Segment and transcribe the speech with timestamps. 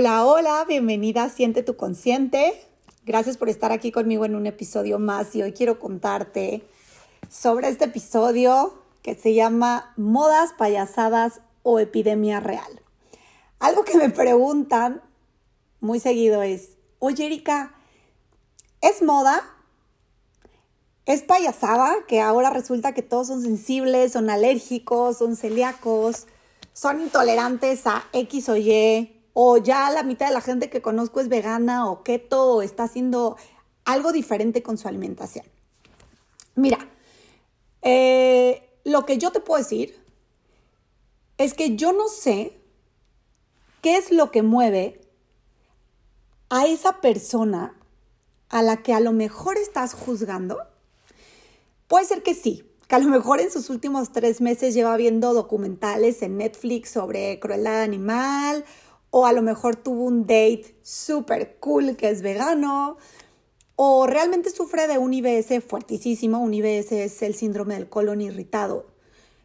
[0.00, 2.54] Hola, hola, bienvenida a Siente tu Consciente.
[3.04, 6.62] Gracias por estar aquí conmigo en un episodio más y hoy quiero contarte
[7.28, 12.80] sobre este episodio que se llama Modas, payasadas o epidemia real.
[13.58, 15.02] Algo que me preguntan
[15.80, 17.74] muy seguido es, oye Erika,
[18.80, 19.42] ¿es moda?
[21.06, 26.28] ¿Es payasada que ahora resulta que todos son sensibles, son alérgicos, son celíacos,
[26.72, 29.17] son intolerantes a X o Y?
[29.40, 32.82] O ya la mitad de la gente que conozco es vegana o keto o está
[32.82, 33.36] haciendo
[33.84, 35.46] algo diferente con su alimentación.
[36.56, 36.88] Mira,
[37.82, 39.96] eh, lo que yo te puedo decir
[41.36, 42.60] es que yo no sé
[43.80, 45.02] qué es lo que mueve
[46.48, 47.76] a esa persona
[48.48, 50.58] a la que a lo mejor estás juzgando.
[51.86, 55.32] Puede ser que sí, que a lo mejor en sus últimos tres meses lleva viendo
[55.32, 58.64] documentales en Netflix sobre crueldad animal
[59.10, 62.96] o a lo mejor tuvo un date súper cool que es vegano,
[63.76, 68.86] o realmente sufre de un IBS fuertísimo, un IBS es el síndrome del colon irritado,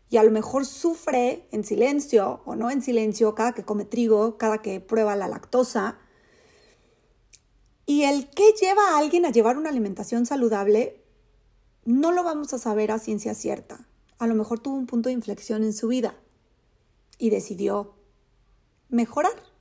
[0.09, 4.37] y a lo mejor sufre en silencio o no en silencio cada que come trigo,
[4.37, 5.97] cada que prueba la lactosa.
[7.87, 11.03] Y el que lleva a alguien a llevar una alimentación saludable,
[11.85, 13.87] no lo vamos a saber a ciencia cierta.
[14.19, 16.15] A lo mejor tuvo un punto de inflexión en su vida
[17.17, 17.95] y decidió
[18.89, 19.52] mejorar.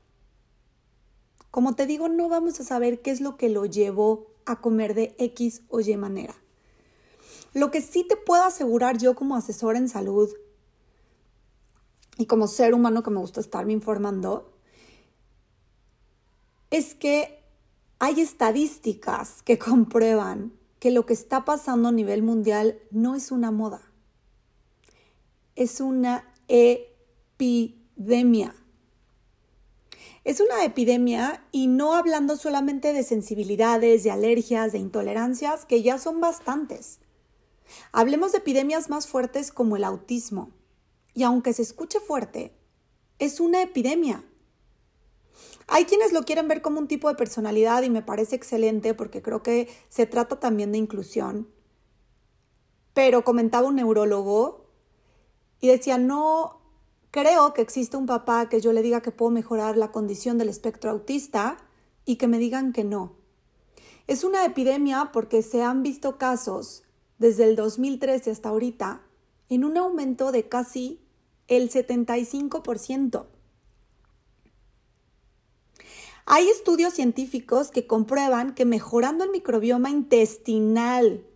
[1.52, 4.94] Como te digo, no vamos a saber qué es lo que lo llevó a comer
[4.94, 6.34] de X o Y manera.
[7.52, 10.30] Lo que sí te puedo asegurar yo como asesora en salud
[12.16, 14.50] y como ser humano que me gusta estarme informando,
[16.70, 17.44] es que
[17.98, 23.50] hay estadísticas que comprueban que lo que está pasando a nivel mundial no es una
[23.50, 23.82] moda,
[25.54, 26.94] es una epidemia.
[30.24, 35.98] Es una epidemia y no hablando solamente de sensibilidades, de alergias, de intolerancias, que ya
[35.98, 37.00] son bastantes.
[37.90, 40.50] Hablemos de epidemias más fuertes como el autismo.
[41.12, 42.54] Y aunque se escuche fuerte,
[43.18, 44.24] es una epidemia.
[45.66, 49.22] Hay quienes lo quieren ver como un tipo de personalidad y me parece excelente porque
[49.22, 51.48] creo que se trata también de inclusión.
[52.94, 54.66] Pero comentaba un neurólogo
[55.60, 56.61] y decía, no,
[57.12, 60.48] Creo que existe un papá que yo le diga que puedo mejorar la condición del
[60.48, 61.58] espectro autista
[62.06, 63.12] y que me digan que no.
[64.06, 66.84] Es una epidemia porque se han visto casos
[67.18, 69.02] desde el 2013 hasta ahorita
[69.50, 71.02] en un aumento de casi
[71.48, 73.26] el 75%.
[76.24, 81.26] Hay estudios científicos que comprueban que mejorando el microbioma intestinal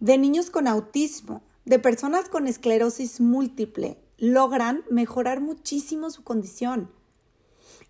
[0.00, 6.90] de niños con autismo, de personas con esclerosis múltiple, logran mejorar muchísimo su condición.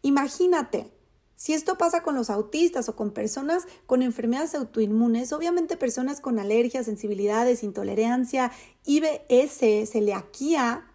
[0.03, 0.93] Imagínate,
[1.37, 6.39] si esto pasa con los autistas o con personas con enfermedades autoinmunes, obviamente personas con
[6.39, 8.51] alergias, sensibilidades, intolerancia,
[8.87, 10.91] IBS, celiaquía,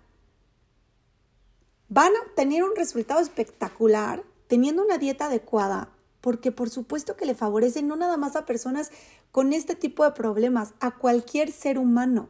[1.90, 5.90] van a tener un resultado espectacular teniendo una dieta adecuada,
[6.22, 8.91] porque por supuesto que le favorece no nada más a personas
[9.31, 12.30] con este tipo de problemas, a cualquier ser humano.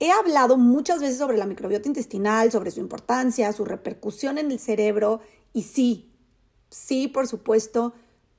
[0.00, 4.60] He hablado muchas veces sobre la microbiota intestinal, sobre su importancia, su repercusión en el
[4.60, 5.20] cerebro
[5.52, 6.12] y sí,
[6.70, 7.94] sí, por supuesto,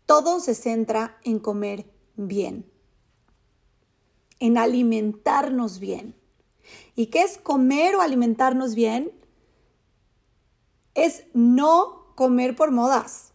[0.05, 2.65] todo se centra en comer bien,
[4.39, 6.15] en alimentarnos bien.
[6.95, 9.11] ¿Y qué es comer o alimentarnos bien?
[10.93, 13.33] Es no comer por modas.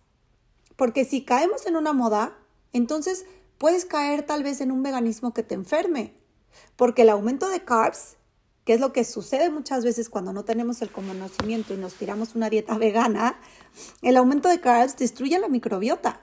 [0.76, 2.38] Porque si caemos en una moda,
[2.72, 3.26] entonces
[3.58, 6.23] puedes caer tal vez en un veganismo que te enferme
[6.76, 8.16] porque el aumento de carbs,
[8.64, 12.34] que es lo que sucede muchas veces cuando no tenemos el conocimiento y nos tiramos
[12.34, 13.38] una dieta vegana,
[14.02, 16.20] el aumento de carbs destruye la microbiota.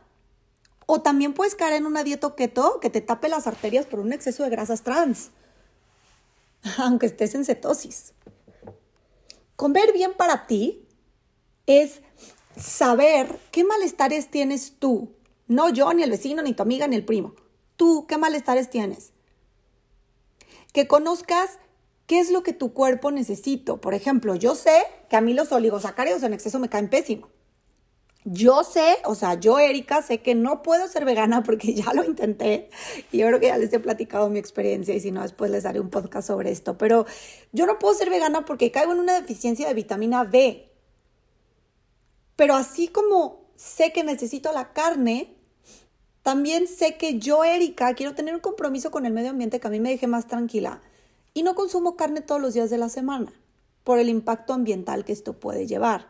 [0.85, 4.11] O también puedes caer en una dieta keto que te tape las arterias por un
[4.11, 5.29] exceso de grasas trans,
[6.77, 8.13] aunque estés en cetosis.
[9.55, 10.87] Comer bien para ti
[11.67, 12.01] es
[12.57, 15.13] saber qué malestares tienes tú.
[15.47, 17.35] No yo, ni el vecino, ni tu amiga, ni el primo.
[17.75, 19.11] Tú, ¿qué malestares tienes?
[20.71, 21.59] Que conozcas
[22.07, 23.77] qué es lo que tu cuerpo necesita.
[23.77, 27.29] Por ejemplo, yo sé que a mí los oligosacáridos en exceso me caen pésimo.
[28.23, 32.03] Yo sé, o sea, yo, Erika, sé que no puedo ser vegana porque ya lo
[32.03, 32.69] intenté
[33.11, 35.63] y yo creo que ya les he platicado mi experiencia y si no, después les
[35.63, 36.77] daré un podcast sobre esto.
[36.77, 37.05] Pero
[37.51, 40.69] yo no puedo ser vegana porque caigo en una deficiencia de vitamina B.
[42.35, 45.35] Pero así como sé que necesito la carne,
[46.23, 49.71] también sé que yo, Erika, quiero tener un compromiso con el medio ambiente que a
[49.71, 50.81] mí me deje más tranquila
[51.33, 53.33] y no consumo carne todos los días de la semana
[53.83, 56.07] por el impacto ambiental que esto puede llevar.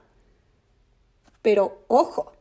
[1.41, 2.33] Pero ojo,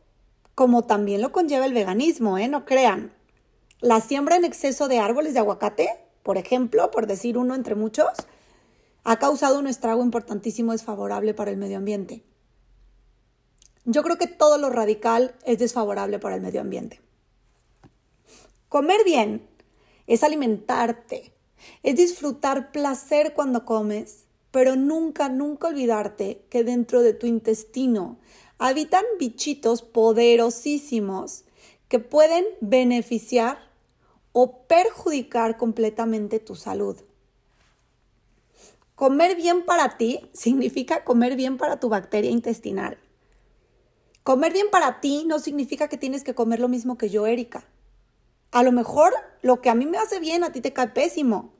[0.54, 2.48] como también lo conlleva el veganismo, ¿eh?
[2.48, 3.12] No crean.
[3.80, 5.88] La siembra en exceso de árboles de aguacate,
[6.22, 8.08] por ejemplo, por decir uno entre muchos,
[9.04, 12.22] ha causado un estrago importantísimo desfavorable para el medio ambiente.
[13.84, 17.00] Yo creo que todo lo radical es desfavorable para el medio ambiente.
[18.70, 19.48] Comer bien
[20.06, 21.32] es alimentarte,
[21.82, 28.20] es disfrutar placer cuando comes, pero nunca, nunca olvidarte que dentro de tu intestino
[28.58, 31.42] habitan bichitos poderosísimos
[31.88, 33.58] que pueden beneficiar
[34.30, 36.96] o perjudicar completamente tu salud.
[38.94, 42.98] Comer bien para ti significa comer bien para tu bacteria intestinal.
[44.22, 47.66] Comer bien para ti no significa que tienes que comer lo mismo que yo, Erika.
[48.50, 49.12] A lo mejor
[49.42, 51.52] lo que a mí me hace bien a ti te cae pésimo.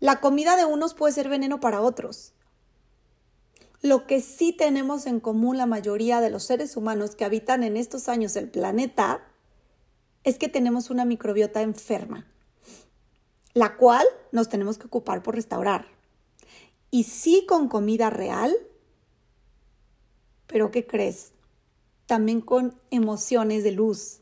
[0.00, 2.32] La comida de unos puede ser veneno para otros.
[3.82, 7.76] Lo que sí tenemos en común la mayoría de los seres humanos que habitan en
[7.76, 9.22] estos años el planeta
[10.22, 12.26] es que tenemos una microbiota enferma,
[13.52, 15.86] la cual nos tenemos que ocupar por restaurar.
[16.90, 18.56] Y sí con comida real,
[20.46, 21.32] pero ¿qué crees?
[22.06, 24.20] También con emociones de luz.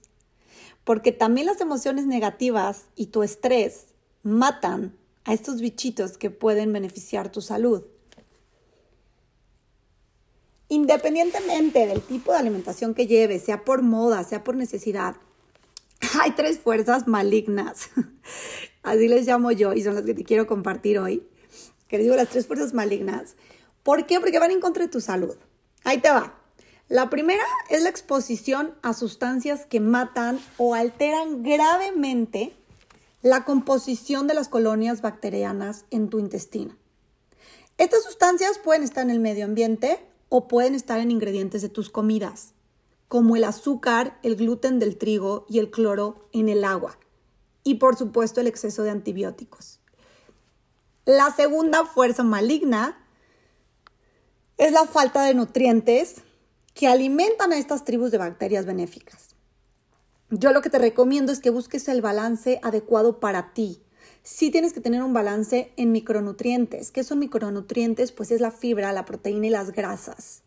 [0.84, 3.86] Porque también las emociones negativas y tu estrés
[4.22, 7.84] matan a estos bichitos que pueden beneficiar tu salud.
[10.68, 15.16] Independientemente del tipo de alimentación que lleves, sea por moda, sea por necesidad,
[16.20, 17.90] hay tres fuerzas malignas.
[18.82, 21.26] Así les llamo yo y son las que te quiero compartir hoy.
[21.88, 23.36] Que les digo las tres fuerzas malignas.
[23.82, 24.18] ¿Por qué?
[24.18, 25.36] Porque van en contra de tu salud.
[25.84, 26.41] Ahí te va.
[26.92, 32.54] La primera es la exposición a sustancias que matan o alteran gravemente
[33.22, 36.76] la composición de las colonias bacterianas en tu intestino.
[37.78, 41.88] Estas sustancias pueden estar en el medio ambiente o pueden estar en ingredientes de tus
[41.88, 42.52] comidas,
[43.08, 46.98] como el azúcar, el gluten del trigo y el cloro en el agua.
[47.64, 49.80] Y por supuesto el exceso de antibióticos.
[51.06, 53.02] La segunda fuerza maligna
[54.58, 56.16] es la falta de nutrientes
[56.74, 59.32] que alimentan a estas tribus de bacterias benéficas.
[60.30, 63.82] Yo lo que te recomiendo es que busques el balance adecuado para ti.
[64.22, 66.90] Sí tienes que tener un balance en micronutrientes.
[66.90, 68.12] ¿Qué son micronutrientes?
[68.12, 70.42] Pues es la fibra, la proteína y las grasas.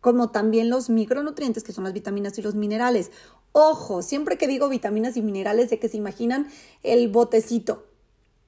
[0.00, 3.10] Como también los micronutrientes, que son las vitaminas y los minerales.
[3.52, 6.48] Ojo, siempre que digo vitaminas y minerales, de que se imaginan
[6.82, 7.86] el botecito.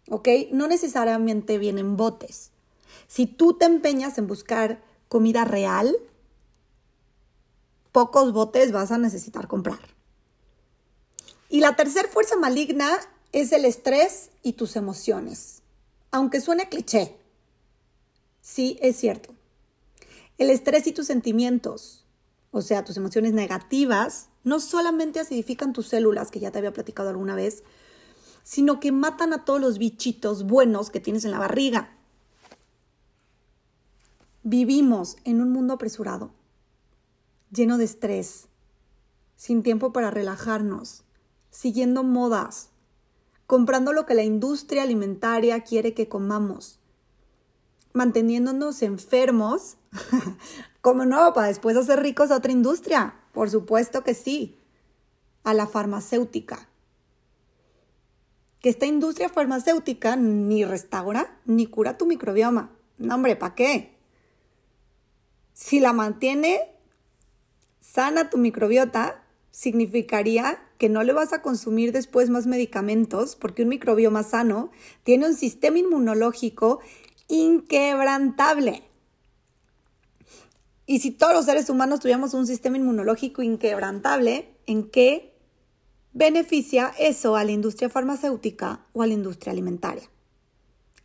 [0.08, 0.28] ¿Ok?
[0.52, 2.52] No necesariamente vienen botes.
[3.06, 5.94] Si tú te empeñas en buscar comida real,
[7.92, 9.78] pocos botes vas a necesitar comprar.
[11.48, 12.90] Y la tercera fuerza maligna
[13.32, 15.62] es el estrés y tus emociones.
[16.12, 17.16] Aunque suene cliché,
[18.40, 19.34] sí es cierto.
[20.38, 22.04] El estrés y tus sentimientos,
[22.50, 27.10] o sea, tus emociones negativas, no solamente acidifican tus células, que ya te había platicado
[27.10, 27.62] alguna vez,
[28.42, 31.96] sino que matan a todos los bichitos buenos que tienes en la barriga.
[34.42, 36.32] Vivimos en un mundo apresurado,
[37.50, 38.46] lleno de estrés,
[39.36, 41.02] sin tiempo para relajarnos,
[41.50, 42.70] siguiendo modas,
[43.46, 46.78] comprando lo que la industria alimentaria quiere que comamos,
[47.92, 49.76] manteniéndonos enfermos,
[50.80, 54.58] como no, para después hacer ricos a otra industria, por supuesto que sí,
[55.42, 56.68] a la farmacéutica.
[58.60, 62.70] Que esta industria farmacéutica ni restaura ni cura tu microbioma.
[62.98, 63.96] No, hombre, ¿para qué?
[65.54, 66.70] Si la mantiene
[67.80, 73.68] sana tu microbiota, significaría que no le vas a consumir después más medicamentos porque un
[73.68, 74.70] microbioma sano
[75.02, 76.80] tiene un sistema inmunológico
[77.28, 78.84] inquebrantable.
[80.86, 85.36] Y si todos los seres humanos tuviéramos un sistema inmunológico inquebrantable, ¿en qué
[86.12, 90.10] beneficia eso a la industria farmacéutica o a la industria alimentaria?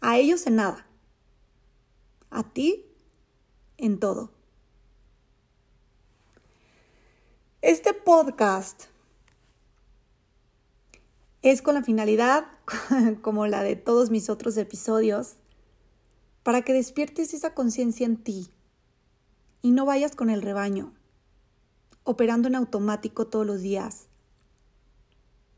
[0.01, 0.88] A ellos en nada.
[2.32, 2.86] A ti
[3.77, 4.35] en todo.
[7.67, 8.84] Este podcast
[11.41, 12.45] es con la finalidad,
[13.24, 15.38] como la de todos mis otros episodios,
[16.43, 18.51] para que despiertes esa conciencia en ti
[19.63, 20.93] y no vayas con el rebaño,
[22.03, 24.10] operando en automático todos los días,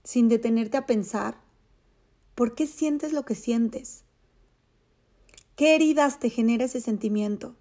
[0.06, 1.42] sin detenerte a pensar
[2.36, 4.06] por qué sientes lo que sientes,
[5.58, 7.58] qué heridas te genera ese sentimiento,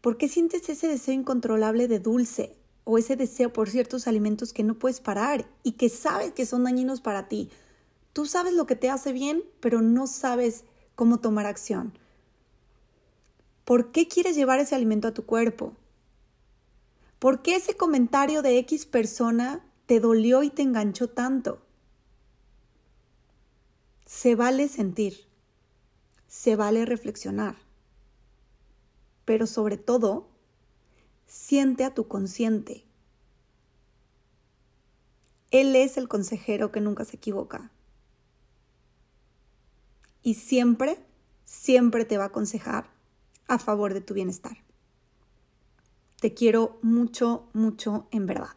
[0.00, 4.64] por qué sientes ese deseo incontrolable de dulce, o ese deseo por ciertos alimentos que
[4.64, 7.50] no puedes parar y que sabes que son dañinos para ti.
[8.12, 11.92] Tú sabes lo que te hace bien, pero no sabes cómo tomar acción.
[13.64, 15.74] ¿Por qué quieres llevar ese alimento a tu cuerpo?
[17.18, 21.62] ¿Por qué ese comentario de X persona te dolió y te enganchó tanto?
[24.04, 25.26] Se vale sentir,
[26.26, 27.56] se vale reflexionar,
[29.24, 30.31] pero sobre todo,
[31.32, 32.84] siente a tu consciente.
[35.50, 37.70] Él es el consejero que nunca se equivoca.
[40.22, 40.98] Y siempre,
[41.46, 42.90] siempre te va a aconsejar
[43.48, 44.58] a favor de tu bienestar.
[46.20, 48.54] Te quiero mucho, mucho en verdad.